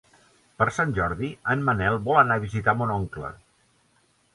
Per 0.61 0.67
Sant 0.77 0.93
Jordi 1.01 1.29
en 1.55 1.63
Manel 1.69 2.01
vol 2.11 2.21
anar 2.25 2.41
a 2.41 2.47
visitar 2.49 2.79
mon 2.83 2.99
oncle. 3.01 3.35